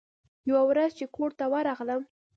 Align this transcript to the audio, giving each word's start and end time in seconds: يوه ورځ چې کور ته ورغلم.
يوه 0.49 0.61
ورځ 0.69 0.91
چې 0.99 1.05
کور 1.15 1.31
ته 1.39 1.45
ورغلم. 1.53 2.01